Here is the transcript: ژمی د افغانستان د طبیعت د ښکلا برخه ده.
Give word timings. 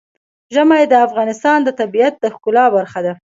ژمی 0.53 0.83
د 0.89 0.93
افغانستان 1.07 1.57
د 1.63 1.69
طبیعت 1.79 2.13
د 2.19 2.25
ښکلا 2.35 2.65
برخه 2.75 2.99
ده. 3.05 3.13